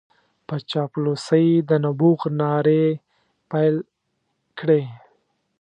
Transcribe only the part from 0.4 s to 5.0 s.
په چاپلوسۍ د نبوغ نارې پېل کړې.